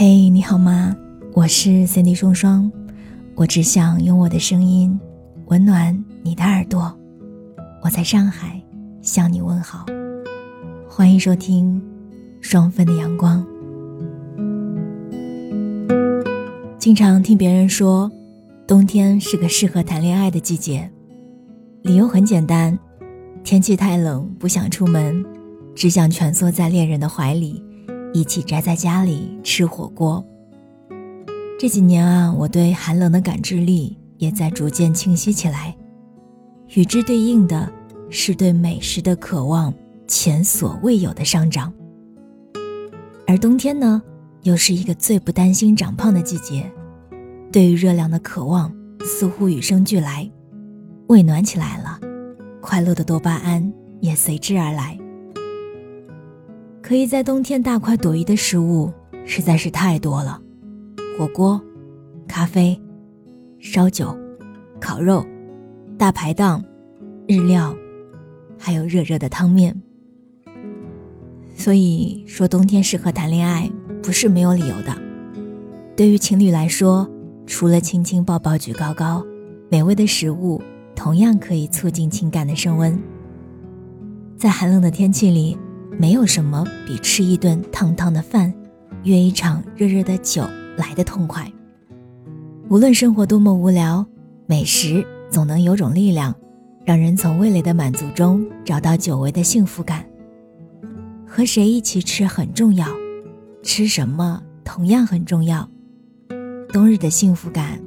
[0.00, 0.96] 嘿，你好吗？
[1.34, 2.70] 我是 Cindy 双双，
[3.34, 4.96] 我只想用我的声音
[5.46, 6.96] 温暖你的耳朵。
[7.82, 8.62] 我在上海
[9.02, 9.84] 向你问好，
[10.88, 11.82] 欢迎收听
[12.40, 13.44] 双份的阳光。
[16.78, 18.08] 经常听别人说，
[18.68, 20.88] 冬天是个适合谈恋爱的季节，
[21.82, 22.78] 理由很简单，
[23.42, 25.24] 天气太冷，不想出门，
[25.74, 27.60] 只想蜷缩在恋人的怀里。
[28.12, 30.24] 一起宅在家里吃火锅。
[31.58, 35.76] 这几年啊，我对寒冷的感知力也在逐渐清晰起来，
[36.74, 37.70] 与之对应的
[38.10, 39.74] 是对美食的渴望
[40.06, 41.72] 前所未有的上涨。
[43.26, 44.00] 而冬天呢，
[44.42, 46.70] 又是一个最不担心长胖的季节，
[47.52, 48.72] 对于热量的渴望
[49.04, 50.30] 似乎与生俱来，
[51.08, 51.98] 胃暖起来了，
[52.60, 54.96] 快乐的多巴胺也随之而来。
[56.88, 58.90] 可以在冬天大快朵颐的食物
[59.26, 60.40] 实在是太多了，
[61.18, 61.60] 火锅、
[62.26, 62.80] 咖啡、
[63.58, 64.16] 烧酒、
[64.80, 65.22] 烤肉、
[65.98, 66.64] 大排档、
[67.26, 67.76] 日料，
[68.58, 69.78] 还有热热的汤面。
[71.54, 73.70] 所以说，冬天适合谈恋爱
[74.02, 74.96] 不是没有理由的。
[75.94, 77.06] 对于情侣来说，
[77.44, 79.22] 除了亲亲抱抱举高高，
[79.70, 80.58] 美味的食物
[80.96, 82.98] 同样可以促进情感的升温。
[84.38, 85.54] 在寒冷的天气里。
[85.96, 88.52] 没有什么比吃一顿烫烫的饭，
[89.04, 90.42] 约一场热热的酒
[90.76, 91.50] 来的痛快。
[92.68, 94.04] 无论生活多么无聊，
[94.46, 96.34] 美食总能有种力量，
[96.84, 100.04] 让人从味蕾的满足中找到久违的幸福感。
[101.26, 102.86] 和谁一起吃很重要，
[103.62, 105.68] 吃什么同样很重要。
[106.70, 107.80] 冬日的幸福感，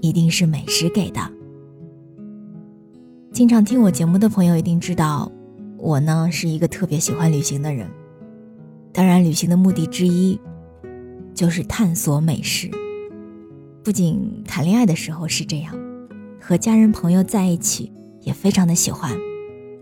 [0.00, 1.20] 一定是美食给的。
[3.32, 5.30] 经常听我节目的朋友一定知道。
[5.82, 7.90] 我呢是一个特别喜欢旅行的人，
[8.92, 10.38] 当然，旅行的目的之一
[11.34, 12.70] 就是探索美食。
[13.82, 15.74] 不仅谈恋爱的时候是这样，
[16.40, 19.10] 和家人朋友在一起也非常的喜欢，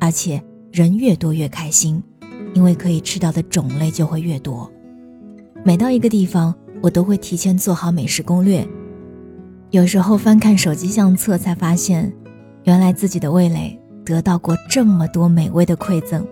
[0.00, 0.42] 而且
[0.72, 2.02] 人越多越开心，
[2.54, 4.68] 因为可以吃到的种类就会越多。
[5.62, 6.52] 每到一个地方，
[6.82, 8.66] 我都会提前做好美食攻略。
[9.70, 12.12] 有时候翻看手机相册，才发现，
[12.64, 13.78] 原来自己的味蕾。
[14.04, 16.26] 得到过这么多美味的馈赠。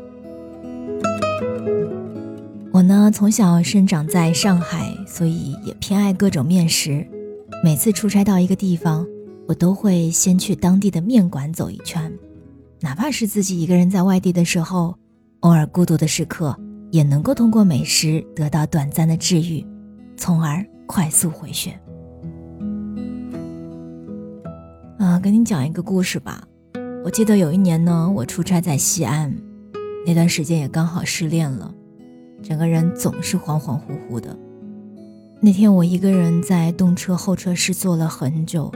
[2.70, 7.06] 我呢，从小生长在上海，所以也偏爱各种面食。
[7.62, 9.06] 每次出差到一个地方，
[9.46, 12.12] 我都会先去当地的面馆走一圈，
[12.80, 14.96] 哪怕是自己一个人在外地的时候，
[15.40, 16.56] 偶尔孤独的时刻，
[16.90, 19.64] 也能够通过美食得到短暂的治愈，
[20.16, 21.78] 从而快速回血。
[24.98, 26.42] 啊，跟你讲一个故事吧。
[27.04, 29.34] 我记得有一年呢，我出差在西安，
[30.06, 31.74] 那段时间也刚好失恋了，
[32.40, 34.38] 整个人总是恍恍惚惚的。
[35.40, 38.70] 那天我一个人在动车候车室坐了很久，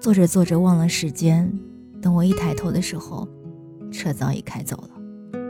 [0.00, 1.52] 坐着坐着忘了时间，
[2.00, 3.28] 等我一抬头的时候，
[3.92, 5.40] 车早已开走了。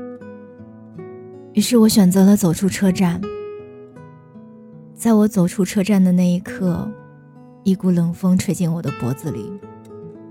[1.53, 3.20] 于是我选择了走出车站。
[4.94, 6.91] 在我走出车站的那一刻，
[7.62, 9.49] 一股冷风吹进我的脖子里。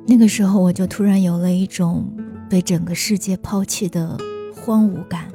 [0.10, 2.12] 那个时候，我就突然有了一种
[2.50, 4.18] 被整个世界抛弃的
[4.56, 5.28] 荒芜感。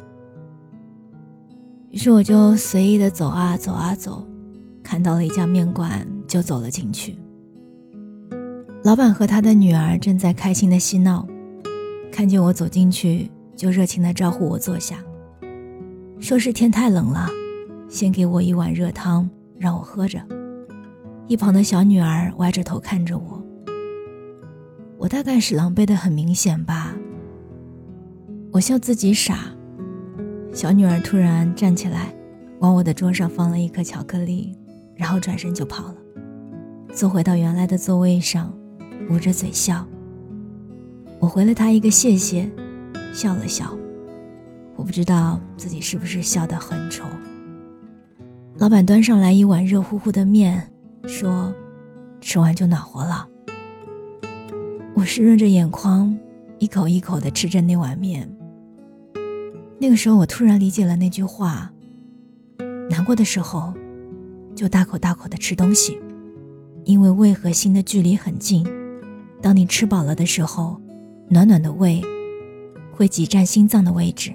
[1.90, 4.26] 于是，我就随意的走啊走啊走，
[4.82, 7.16] 看到了一家面馆，就走了进去。
[8.82, 11.24] 老板和他的女儿正在开心的嬉闹，
[12.10, 14.96] 看见我走进去，就热情的招呼我坐下，
[16.18, 17.28] 说是天太冷了，
[17.88, 20.20] 先给我一碗热汤让我喝着。
[21.28, 23.43] 一旁的小女儿歪着头看着我。
[25.04, 26.94] 我大概是狼狈的很明显吧。
[28.50, 29.40] 我笑自己傻。
[30.50, 32.10] 小女儿突然站起来，
[32.60, 34.56] 往我的桌上放了一颗巧克力，
[34.96, 35.96] 然后转身就跑了，
[36.94, 38.50] 坐回到原来的座位上，
[39.10, 39.86] 捂着嘴笑。
[41.18, 42.50] 我回了她一个谢谢，
[43.12, 43.76] 笑了笑。
[44.74, 47.04] 我不知道自己是不是笑得很丑。
[48.56, 50.66] 老板端上来一碗热乎乎的面，
[51.06, 51.54] 说
[52.22, 53.28] ：“吃完就暖和了。”
[54.94, 56.16] 我湿润着眼眶，
[56.60, 58.30] 一口一口的吃着那碗面。
[59.80, 61.70] 那个时候，我突然理解了那句话：
[62.88, 63.74] 难过的时候，
[64.54, 65.98] 就大口大口的吃东西，
[66.84, 68.64] 因为胃和心的距离很近。
[69.42, 70.80] 当你吃饱了的时候，
[71.28, 72.00] 暖暖的胃
[72.92, 74.32] 会挤占心脏的位置，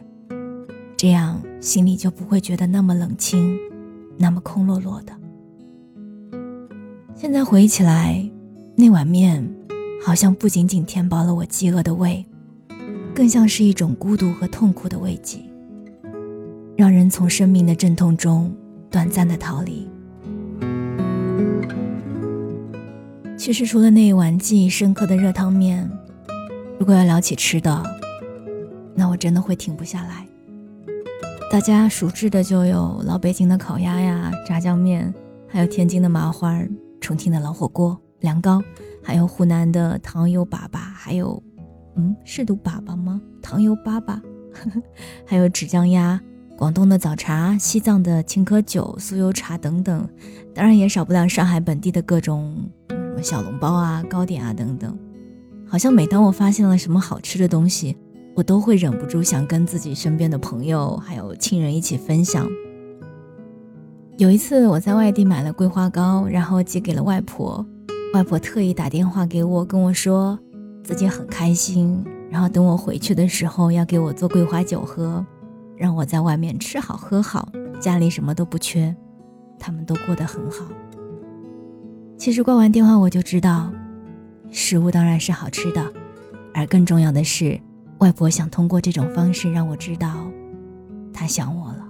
[0.97, 3.57] 这样心里就不会觉得那么冷清，
[4.17, 5.13] 那么空落落的。
[7.15, 8.29] 现在回忆起来，
[8.75, 9.58] 那碗面。
[10.01, 12.25] 好像不仅仅填饱了我饥饿的胃，
[13.13, 15.39] 更像是一种孤独和痛苦的慰藉，
[16.75, 18.55] 让人从生命的阵痛中
[18.89, 19.87] 短暂的逃离，
[23.37, 25.89] 其实除了那一碗记忆深刻的热汤面，
[26.79, 27.83] 如果要聊起吃的，
[28.95, 30.25] 那我真的会停不下来。
[31.51, 35.13] 大家熟知的就有老北京的烤鸭呀、炸酱面，
[35.47, 36.61] 还有天津的麻花、
[37.01, 38.61] 重庆的老火锅、凉糕，
[39.03, 41.41] 还有湖南的糖油粑粑，还有，
[41.95, 43.21] 嗯，是读粑粑吗？
[43.41, 44.19] 糖油粑粑，
[45.25, 46.19] 还有纸浆鸭。
[46.57, 50.05] 广东的早茶、西藏的青稞酒、酥油茶等等，
[50.53, 54.97] 当然也少不了上海本地的各种什么小笼包啊、糕点啊等等。
[55.65, 57.95] 好像每当我发现了什么好吃的东西，
[58.35, 62.45] 我都会忍不住想跟自己身边的朋友还有亲人一起分享。
[64.17, 67.65] 有一次我在外地买了桂花糕，然后寄给了外婆，
[68.13, 70.37] 外婆特意打电话给我，跟我说
[70.83, 75.25] 自己很开心，然后等我回去的时候要给我做桂花酒喝。
[75.77, 77.47] 让我在外面吃好喝好，
[77.79, 78.93] 家里什么都不缺，
[79.57, 80.65] 他们都过得很好。
[82.17, 83.71] 其实挂完电话我就知道，
[84.51, 85.93] 食物当然是好吃的，
[86.53, 87.57] 而更重要的是，
[87.99, 90.29] 外婆想通过这种方式让我知道，
[91.13, 91.87] 她想我了。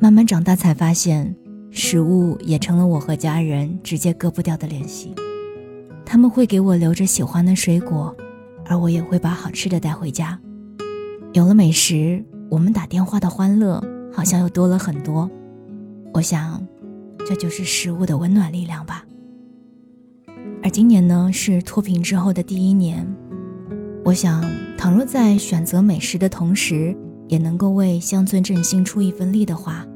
[0.00, 1.36] 慢慢长大才发现，
[1.70, 5.14] 食物也成了我和家人直接割不掉的联系。
[6.04, 8.14] 他们会给我留着喜欢的水果，
[8.66, 10.38] 而我也会把好吃的带回家。
[11.32, 12.24] 有了美食。
[12.50, 13.78] 我们打电话的欢乐
[14.10, 15.30] 好像又多了很多，
[16.14, 16.66] 我想，
[17.26, 19.04] 这就是食物的温暖力量吧。
[20.62, 23.06] 而今年呢，是脱贫之后的第一年，
[24.02, 24.42] 我想，
[24.78, 26.96] 倘若在选择美食的同时，
[27.28, 29.86] 也能够为乡村振兴出一份力的话，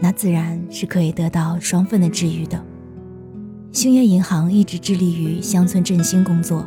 [0.00, 2.64] 那自然是可以得到双份的治愈的。
[3.70, 6.66] 兴业银行一直致力于乡村振兴工作，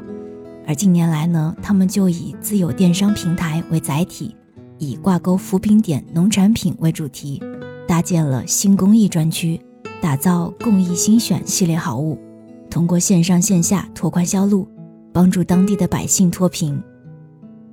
[0.66, 4.36] 而近年来呢，他们就以自有电商平台为载体。
[4.80, 7.42] 以挂钩扶贫点农产品为主题，
[7.88, 9.60] 搭建了新公益专区，
[10.02, 12.18] 打造公益新选系列好物，
[12.70, 14.68] 通过线上线下拓宽销路，
[15.14, 16.82] 帮助当地的百姓脱贫。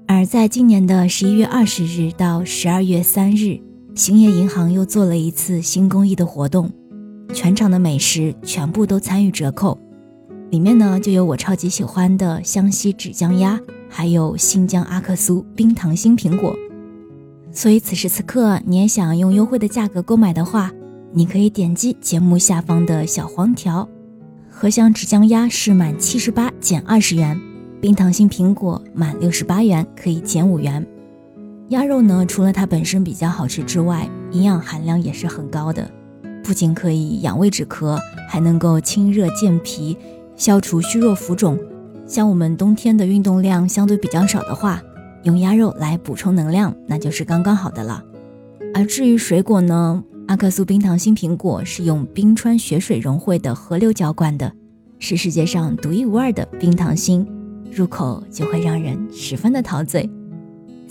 [0.06, 3.58] 而在今年的十一月二十日到十二月三日，
[3.94, 6.70] 兴业银行又做了一次新公益的活动，
[7.34, 9.76] 全场的美食全部都参与折扣，
[10.50, 16.56] 里面呢就有我超级喜欢的湘西纸浆鸭，还有新疆阿克苏冰糖心苹果。
[17.52, 20.70] 所以此时此刻，你也想用优惠的价格购买的话，
[21.12, 23.86] 你可以点击节目下方的小黄条。
[24.48, 27.38] 荷香纸浆鸭是满七十八减二十元，
[27.80, 30.86] 冰糖心苹果满六十八元可以减五元。
[31.70, 35.88] 鸭肉呢，除了它本身比较好吃之外，营养含量也是很高的，
[36.42, 37.96] 不仅可以养胃止咳，
[38.28, 39.96] 还能够清热健脾、
[40.34, 41.56] 消除虚弱浮肿。
[42.08, 44.82] 像我们冬天的运动量相对比较少的话。
[45.24, 48.02] 用鸭肉来补充能量，那就是刚刚好的了。
[48.72, 54.50] 而至于水果呢，阿克苏冰糖心苹果是用冰川雪水融汇的河流浇灌的，
[54.98, 57.26] 是世界上独一无二的冰糖心，
[57.70, 60.08] 入口就会让人十分的陶醉。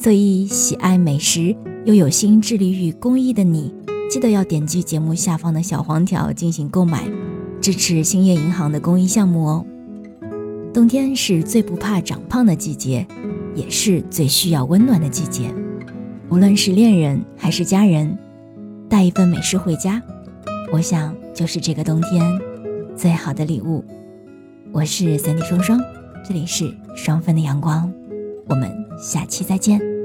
[0.02, 1.54] 所以，喜爱美食
[1.84, 3.74] 又有心致力于公益的你，
[4.10, 7.04] 记得要点击节目下方的小黄条进行购买，
[7.60, 9.66] 支持兴业银行的公益项目哦。
[10.74, 13.06] 冬天是最不怕长胖的季节。
[13.56, 15.54] 也是最需要温暖的季节，
[16.30, 18.18] 无论是恋人还是家人，
[18.88, 20.02] 带一份美食回家，
[20.72, 22.24] 我想就是这个冬天
[22.96, 23.84] 最好的礼物。
[24.72, 25.82] 我是三 D 双双，
[26.26, 27.92] 这里是双份的阳光，
[28.48, 29.99] 我们下期再见。